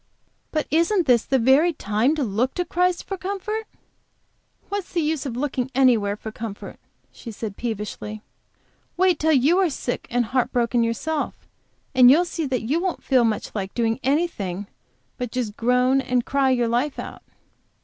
"But 0.49 0.65
isn't 0.71 1.05
this 1.05 1.25
the 1.25 1.37
very 1.37 1.73
time 1.73 2.15
to 2.15 2.23
look 2.23 2.55
to 2.55 2.65
Christ 2.65 3.03
for 3.03 3.17
comfort?" 3.19 3.65
"What's 4.69 4.93
the 4.93 4.99
use 5.01 5.27
of 5.27 5.37
looking 5.37 5.69
anywhere 5.75 6.15
for 6.15 6.31
comfort?" 6.31 6.79
she 7.11 7.29
said, 7.29 7.55
peevishly. 7.55 8.23
"Wait 8.97 9.19
till 9.19 9.31
you 9.33 9.59
are 9.59 9.69
sick 9.69 10.07
and 10.09 10.25
heart 10.25 10.51
broken 10.51 10.81
yourself, 10.83 11.47
and 11.93 12.09
you'll 12.09 12.25
see 12.25 12.47
that 12.47 12.63
you 12.63 12.79
won't 12.81 13.03
feel 13.03 13.23
much 13.23 13.53
like 13.53 13.75
doing 13.75 13.99
anything 14.01 14.65
but 15.19 15.31
just 15.31 15.55
groan 15.55 16.01
and 16.01 16.25
cry 16.25 16.49
your 16.49 16.67
life 16.67 16.97
out." 16.97 17.21